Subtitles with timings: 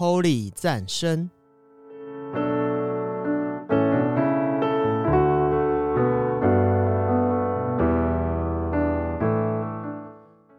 [0.00, 1.28] Holy 赞声。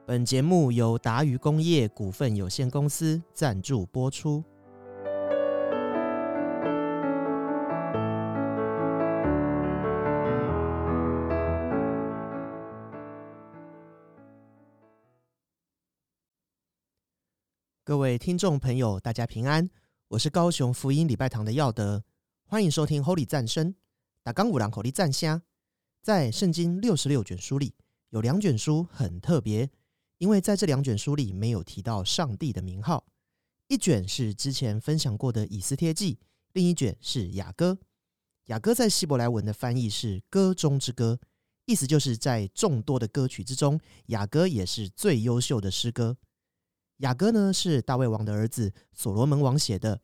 [0.06, 4.44] 本节目由达渝工业股份有限公司赞助播出。
[18.12, 19.70] 位听众朋友，大家平安，
[20.10, 22.04] 我是高雄福音礼拜堂的耀德，
[22.44, 23.74] 欢迎收听 Holy 赞声。
[24.22, 25.42] 打刚五郎口力赞虾，
[26.02, 27.74] 在圣经六十六卷书里，
[28.10, 29.70] 有两卷书很特别。
[30.18, 33.06] 因为在这两卷书里没有提到上帝的名号，
[33.70, 36.16] 一卷是之前分享过的《以斯帖记》，
[36.52, 37.80] 另一卷是《雅歌》。
[38.48, 41.18] 雅歌在希伯来文的翻译是“歌中之歌”，
[41.66, 46.18] 意思就是在众多的歌曲之中，雅歌也是最优秀的诗歌。
[47.02, 50.00] 雅歌呢是大卫王的儿子所罗门王写的，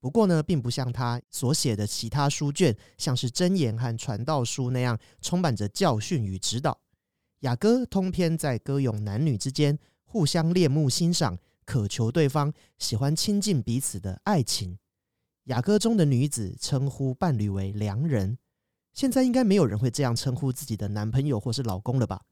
[0.00, 6.80] 不过呢，并不像他所写的其他书卷，像是箴言和传道书那样充满着教训与指导。
[7.40, 14.76] 雅歌通篇在歌咏男女之间互相恋慕欣赏、渴求对方、喜欢亲近彼此的爱情。
[15.44, 18.36] 雅歌中的女子称呼伴侣为良人。
[18.92, 22.22] 现在应该没有人会这样称呼自己的男朋友或是老公了吧？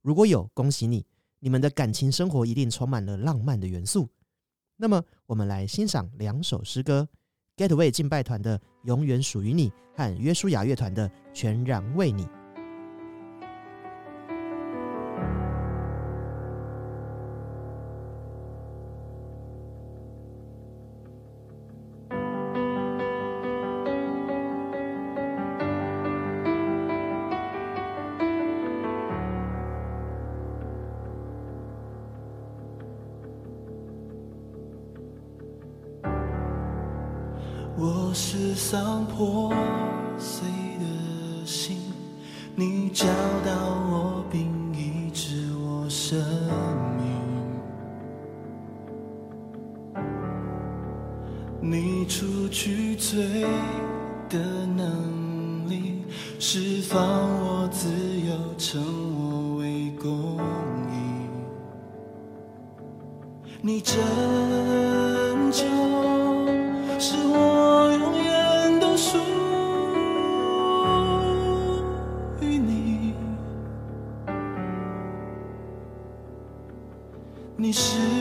[0.00, 1.04] 如果有，恭喜你，
[1.40, 4.08] 你们的感情生活一定充满了浪漫的元素。
[4.76, 7.08] 那么，我们来欣赏两首诗歌
[7.56, 12.24] ：Getaway 敬拜团的《永远属于你》和约书亚乐团的《全然为你》。
[77.68, 78.17] 你是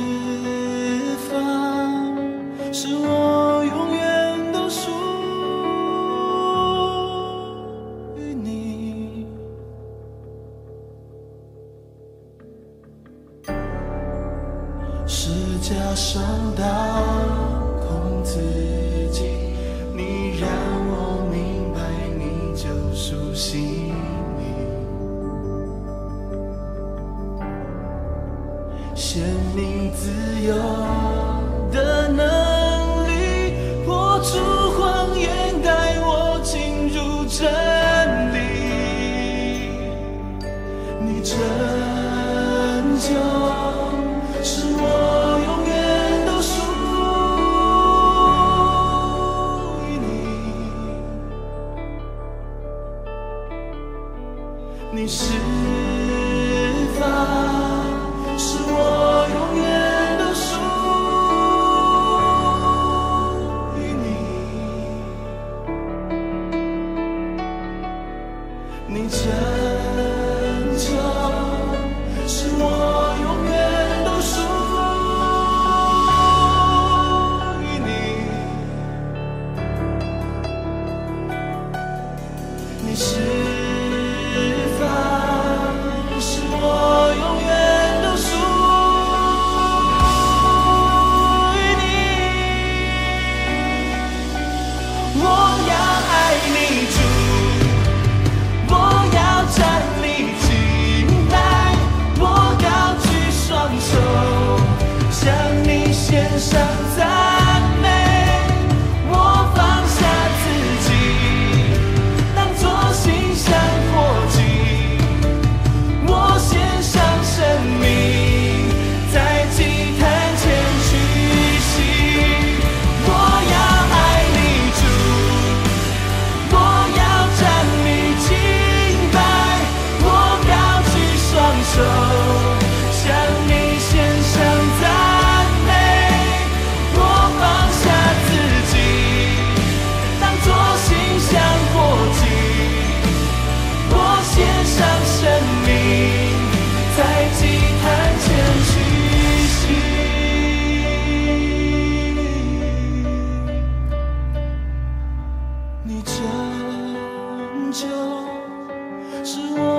[159.28, 159.77] 是我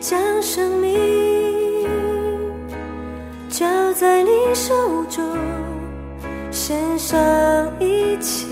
[0.00, 1.86] 将生命
[3.48, 5.24] 交在你手中，
[6.52, 7.18] 献上
[7.80, 8.46] 一切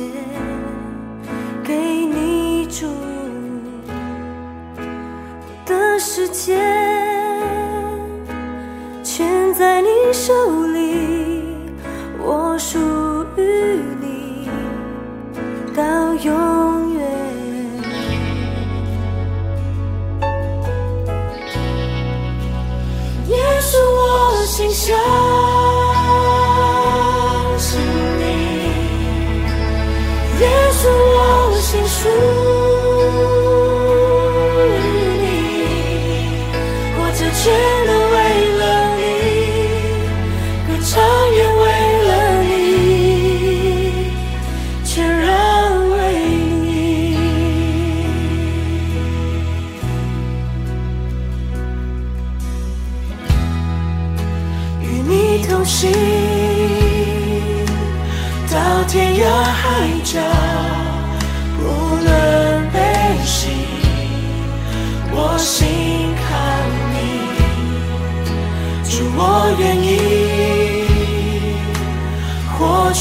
[1.62, 1.74] 给
[2.04, 2.86] 你主。
[5.64, 6.85] 的世界。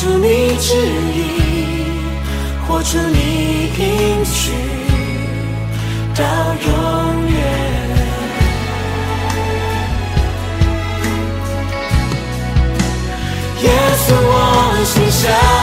[0.06, 0.76] 出你旨
[1.16, 1.18] 意，
[2.68, 4.52] 活出你应许，
[6.14, 7.36] 到永远。
[13.64, 15.55] 耶稣，我心想。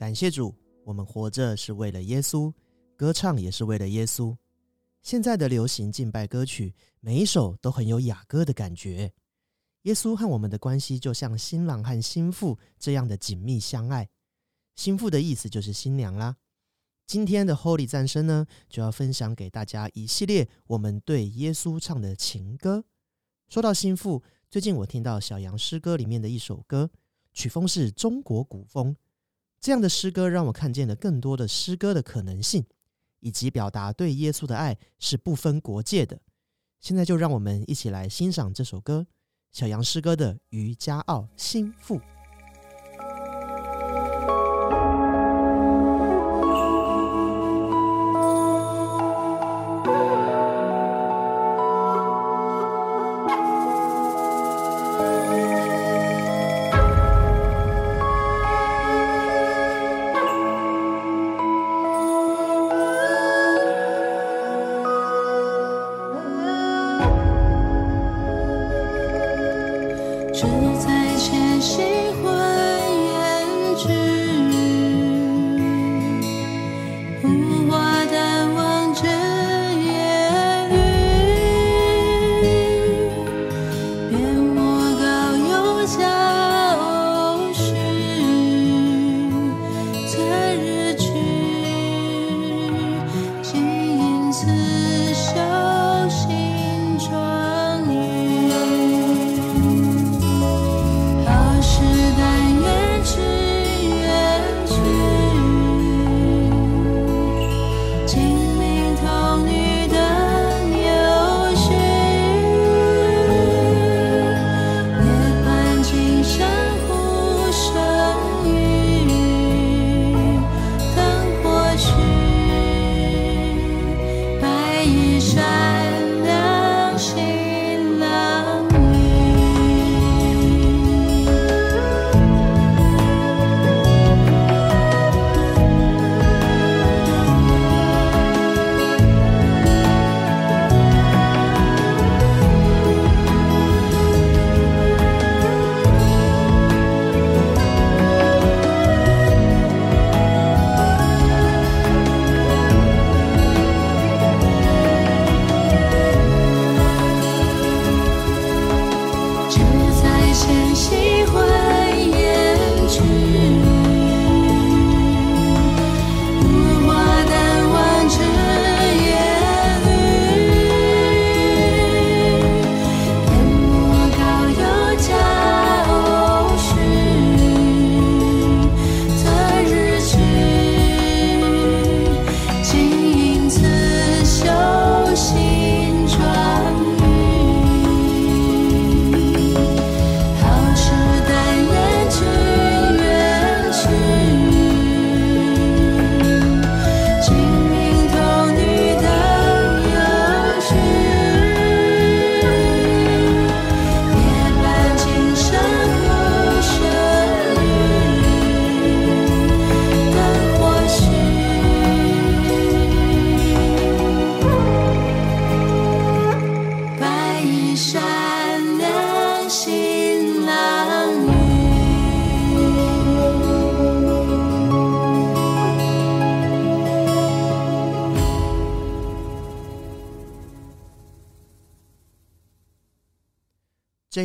[0.00, 2.50] 感谢主，我们活着是为了耶稣，
[2.96, 4.34] 歌唱也是为了耶稣。
[5.02, 9.12] 现在的流行敬拜歌曲，每一首都很有雅歌的感觉。
[9.82, 14.08] 耶稣和我们的关系就像新郎和新妇这样的紧密相爱。
[14.74, 16.38] 新妇的意思就是新娘啦。
[17.06, 22.82] 今天的 Holy 赞声呢，就要分享给大家一系列我们对耶稣唱的情歌。
[23.50, 26.90] 说到新妇，最近我听到小杨诗歌里面的一首歌，
[27.34, 28.96] 曲风是中国古风。
[29.60, 32.64] 这样的诗歌让我看见了更多的诗歌的可能性，
[33.20, 36.18] 以及表达对耶稣的爱是不分国界的。
[36.80, 39.06] 现在就让我们一起来欣赏这首歌，
[39.52, 41.98] 小杨诗歌的《渔家傲心腹》。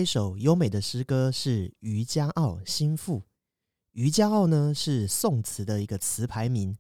[0.06, 3.24] 一首优美的诗歌是渔家傲心腹。
[3.94, 6.78] 渔家傲呢是宋词的一个词牌名。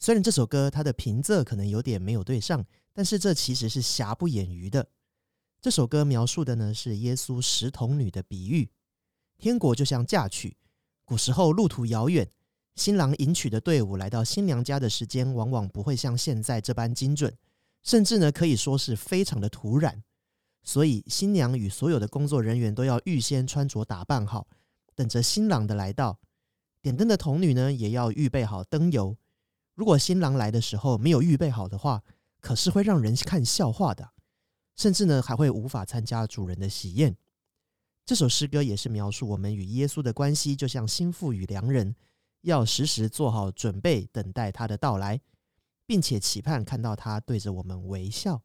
[0.00, 4.88] 虽然这首歌它的平仄可能有点没有对上，但是这其实是瑕不掩瑜的。
[5.60, 8.68] 这首歌描述的呢是耶稣石童女的比喻。
[9.38, 10.56] 天国就像嫁娶，
[11.04, 12.28] 古时候路途遥远，
[12.74, 17.32] 新郎迎娶的队伍来到新娘家的时间，往往不会像现在这般精准，
[17.84, 20.02] 甚至呢可以说是非常的突然。
[20.68, 24.48] 所以，新娘与所有的工作人员都要预先穿着打扮好，
[24.96, 26.18] 等着新郎的来到。
[26.82, 29.16] 点灯的童女呢，也要预备好灯油。
[29.76, 32.02] 如果新郎来的时候没有预备好的话，
[32.40, 34.10] 可是会让人看笑话的，
[34.74, 37.16] 甚至呢还会无法参加主人的喜宴。
[38.04, 41.94] 这首诗歌也是描述我们与耶稣的关系，就像心腹与良人，
[42.40, 45.20] 要时时做好准备，等待他的到来，
[45.86, 48.42] 并且期盼看到他对着我们微笑。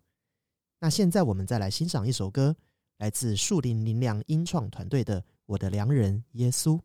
[0.83, 2.55] 那现在我们再来欣赏一首歌，
[2.97, 6.75] 来自树林林良音创团队的《我的良人耶稣》。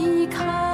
[0.00, 0.69] 法移开。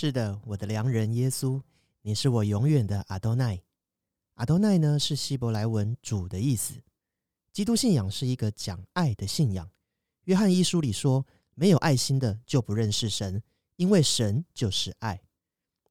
[0.00, 1.60] 是的，我的良人耶稣，
[2.02, 3.60] 你是我永远的阿多奈。
[4.34, 6.80] 阿多奈呢是希伯来文“主”的意思。
[7.52, 9.68] 基督信仰是一个讲爱的信仰。
[10.26, 13.42] 约翰一书里说：“没有爱心的就不认识神，
[13.74, 15.20] 因为神就是爱。”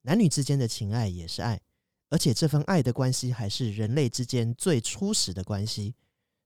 [0.03, 1.59] 男女之间的情爱也是爱，
[2.07, 5.95] 而且这份爱的关系还是人类之间最初始的关系，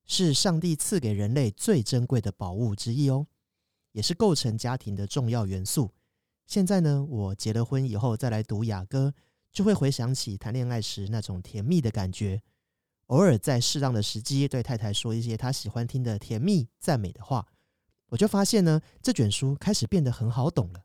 [0.07, 3.27] 是上帝赐给人类最珍贵的宝物之一哦，
[3.91, 5.91] 也是构成家庭的重要元素。
[6.45, 9.13] 现在呢，我结了婚以后再来读雅歌，
[9.51, 12.41] 就会回想起谈恋爱时那种甜蜜的感觉。
[13.07, 17.47] 偶尔在适当的时机对太太说一些她喜欢听的甜蜜赞美的话，
[18.07, 20.83] 我就发现呢，这卷书开始变得很好懂了。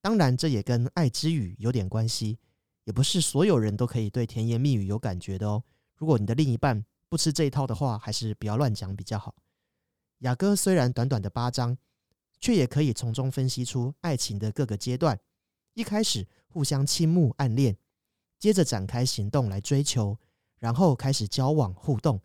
[0.00, 2.38] 当然，这也跟爱之语有点关系，
[2.84, 5.64] 也不是所有人都可以对甜言蜜语有感觉的哦。
[5.96, 9.34] 如果你的另一半不吃这一套的话，还是不要乱讲比较好。
[10.18, 11.76] 雅歌虽然短短的八章，
[12.40, 15.18] 却也可以从中分析出爱情的各个阶段。
[15.74, 17.76] 一开始互相倾慕暗恋，
[18.38, 20.18] 接着展开行动来追求，
[20.58, 22.20] 然后开始交往互动，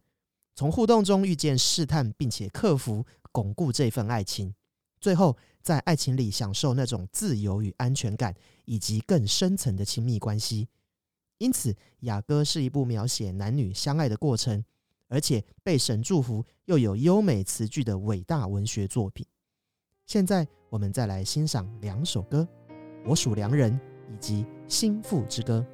[0.56, 4.54] 从互动中遇见试探，并且克服、巩固这份爱情，
[5.00, 10.68] 最后在爱情里享受那种自由与安全感，以及更深层的亲密关系。
[11.38, 14.64] 因此，雅歌是一部描写男女相爱的过程，
[15.10, 19.26] 而且被神祝福又有优美词句的伟大文学作品。
[20.14, 22.48] 现在我们再来欣赏两首歌，
[23.04, 23.72] 《我属良人》
[24.14, 25.66] 以及《心腹之歌》。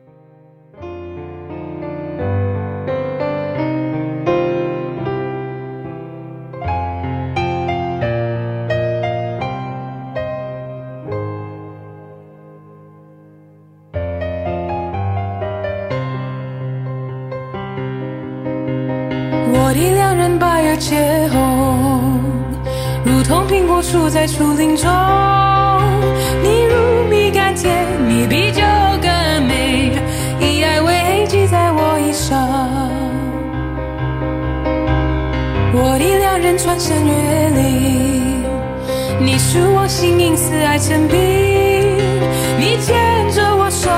[19.52, 21.49] 我的良人白而且红，
[23.80, 24.90] 同苹果树在树林中。
[26.44, 28.62] 你如蜜甘甜，你比酒
[29.02, 29.94] 更美，
[30.42, 32.38] 以爱为记在我衣上。
[35.72, 38.44] 我的良人穿山越岭，
[39.22, 41.18] 你是我心因此爱成冰。
[42.60, 43.90] 你牵着我手，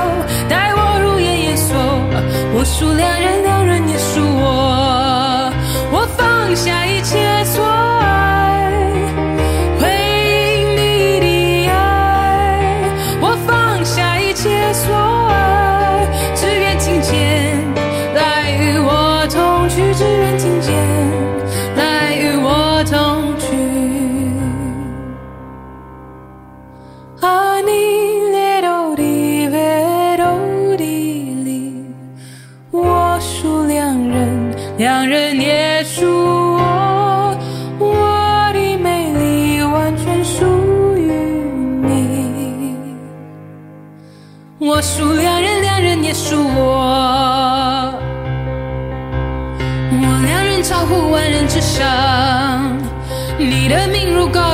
[0.48, 1.74] 带我入夜夜宿。
[2.54, 5.01] 我属良人，良人也属我。
[5.01, 5.01] 我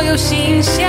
[0.08, 0.86] 有形象。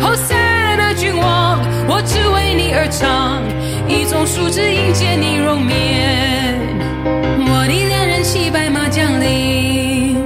[0.00, 0.34] 后塞
[0.78, 3.42] 的君王，我只为你而唱，
[3.86, 6.56] 一种树枝迎接你容面。
[7.04, 10.16] 我的恋人骑白马降临，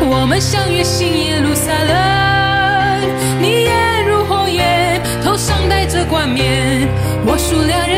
[0.00, 1.92] 我们相约新耶路撒冷。
[3.38, 6.88] 你眼如火焰，头上戴着冠冕。
[7.26, 7.93] 我数两，人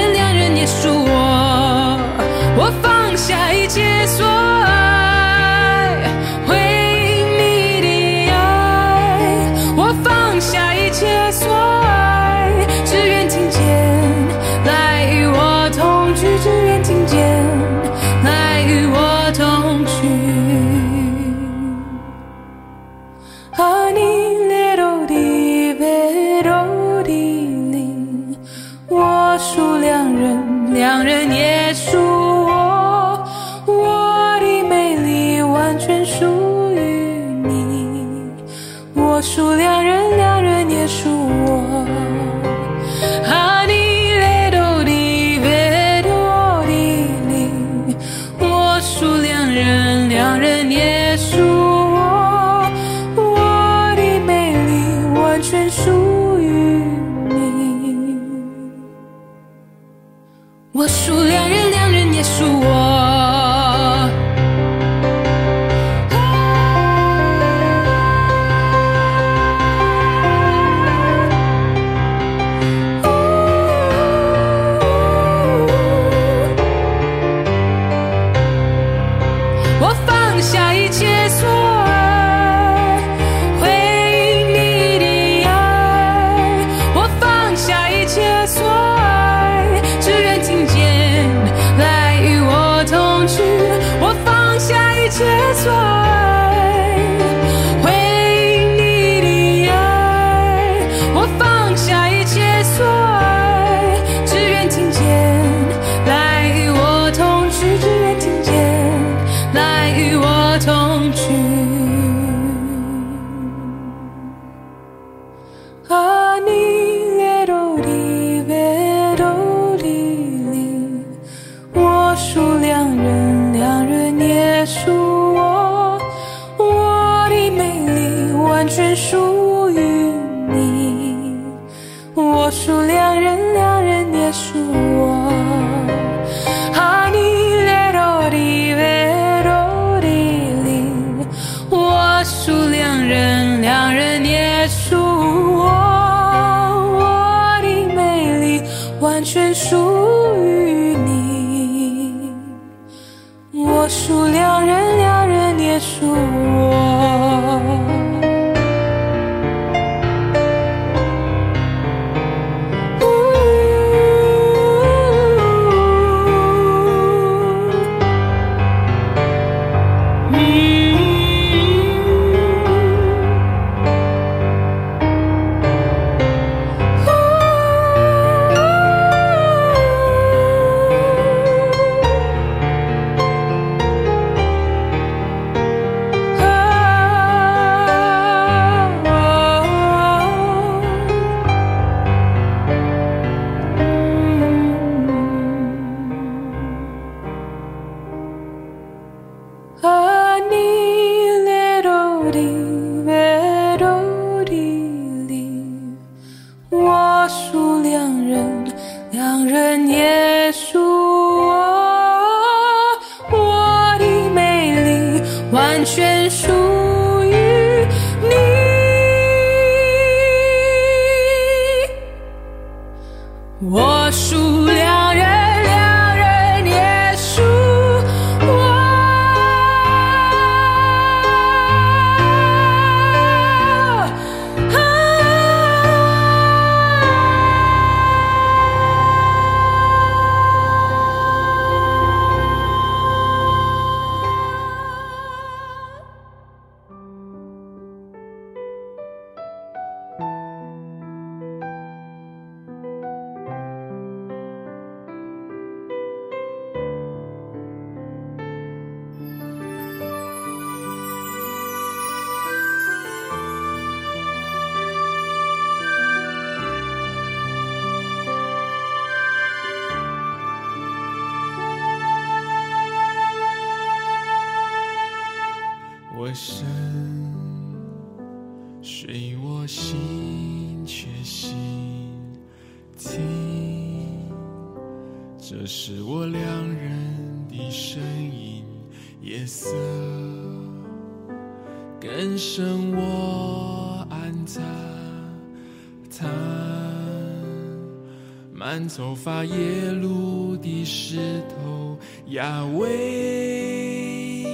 [298.89, 301.19] 走发也路的石
[301.49, 304.45] 头，亚威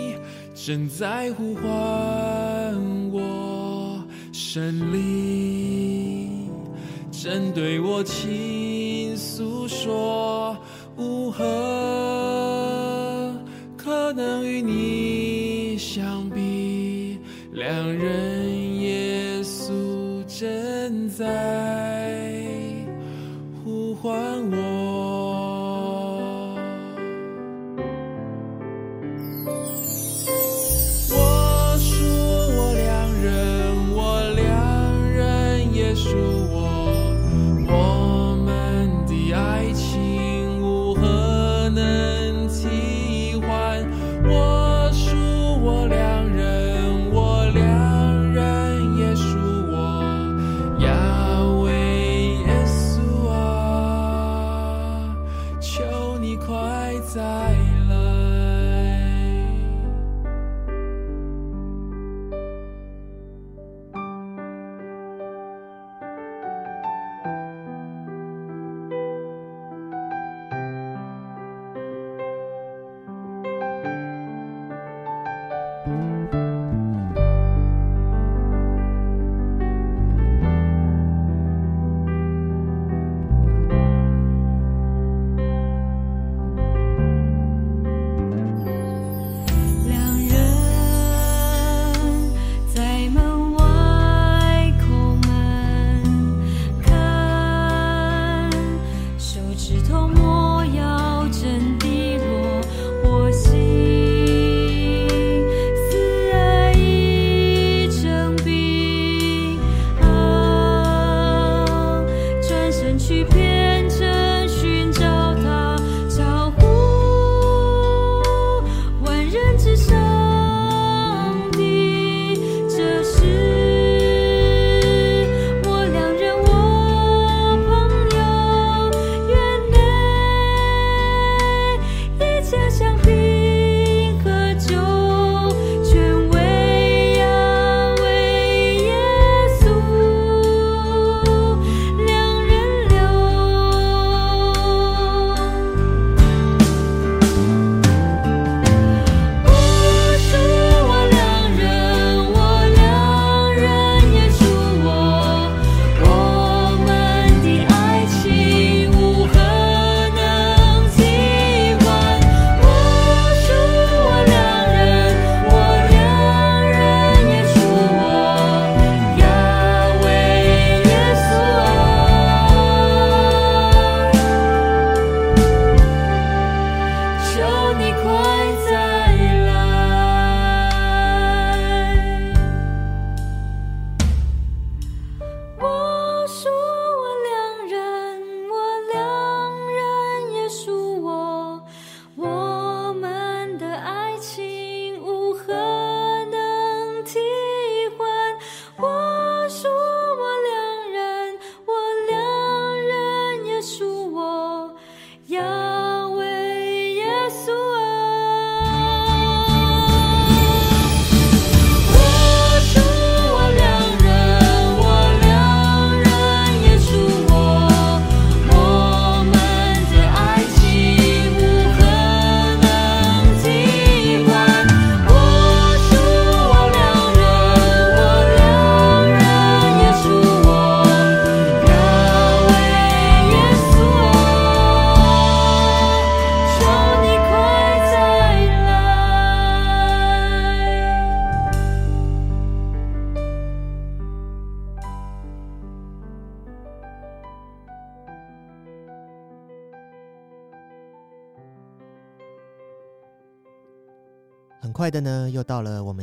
[0.54, 1.62] 正在呼唤
[3.12, 4.02] 我，
[4.32, 6.48] 神灵
[7.10, 8.61] 正对我亲。
[24.02, 24.10] 还
[24.50, 24.71] 我。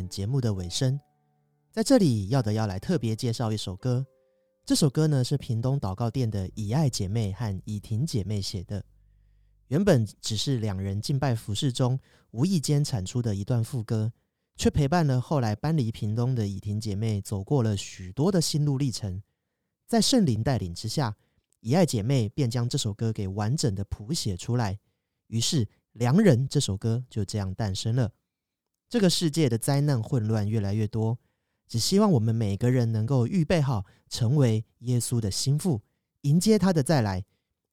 [0.10, 1.00] 节目的尾声，
[1.72, 4.06] 在这里要的要来特别介绍一首歌。
[4.66, 8.84] 这首歌呢是屏东祷告殿的以爱姐妹和以婷姐妹写的，
[9.68, 12.00] 原本只是两人敬拜服饰中
[12.32, 14.12] 无意间产出的一段副歌，
[14.56, 19.24] 却陪伴了后来搬离屏东的以婷姐妹走过了许多的心路历程。
[19.88, 21.16] 在圣灵带领之下，
[21.62, 24.80] 以爱姐妹便将这首歌给完整的谱写出来。
[25.28, 28.12] 于是，《良人》这首歌就这样诞生了。
[28.90, 31.20] 这个世界的灾难混乱越来越多，
[31.68, 35.82] 只希望我们每个人能够预备好，成为耶稣的心腹，
[36.22, 37.24] 迎接他的再来。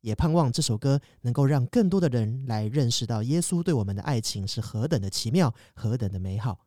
[0.02, 6.66] 也盼望这首歌能够让更多的人来认识到耶稣对我们的爱情是何等的奇妙，何等的美好。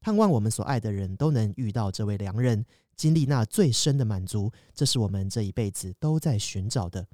[0.00, 2.64] 盼望我们所爱的人都能遇到这位良人，
[2.96, 7.06] 经历那最深的满足，这是我们这一辈子都在寻找的。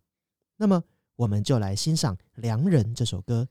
[0.57, 0.85] 那么，
[1.17, 3.49] 我们就来欣赏《良人》这首歌。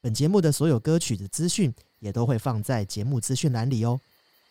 [0.00, 4.00] 本节目的所有歌曲的资讯也都会放在节目资讯栏里哦。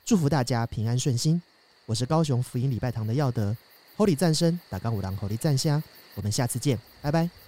[0.05, 1.41] 祝福大家平安顺心。
[1.85, 3.55] 我是高雄福音礼拜堂的耀德
[3.97, 5.81] ，Holy 战声打刚五郎 Holy 战香，
[6.15, 7.46] 我们下次见，拜拜。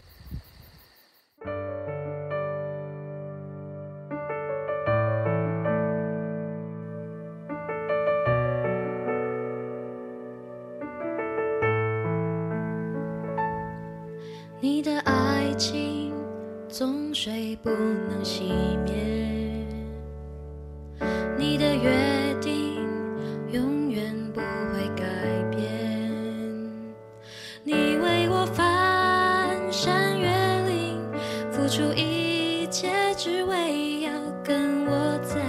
[31.93, 34.11] 一切，只为要
[34.43, 35.39] 跟我在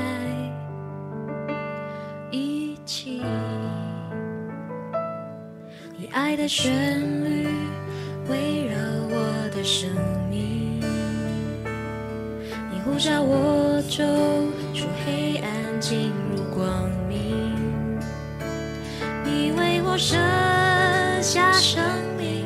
[2.30, 3.22] 一起。
[5.96, 6.72] 你爱的旋
[7.24, 7.46] 律
[8.28, 8.76] 围绕
[9.10, 9.88] 我的生
[10.30, 10.80] 命，
[12.70, 14.02] 你呼召我走
[14.74, 17.60] 出黑暗，进入光明。
[19.24, 20.16] 你为我舍
[21.20, 21.82] 下生
[22.16, 22.44] 命，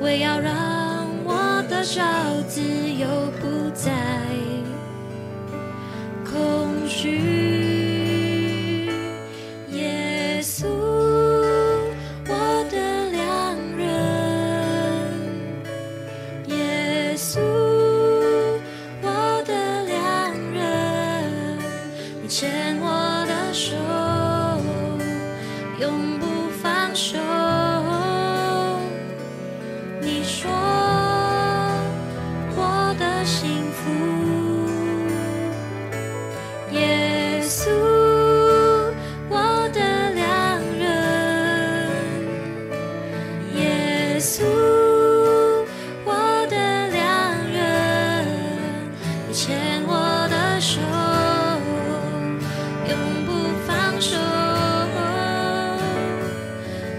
[0.00, 0.54] 为要让
[1.24, 2.02] 我得着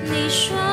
[0.09, 0.66] 你说